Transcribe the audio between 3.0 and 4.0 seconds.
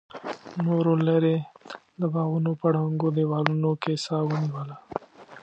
دېوالونو کې